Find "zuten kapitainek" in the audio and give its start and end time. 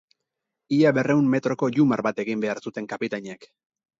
2.69-3.49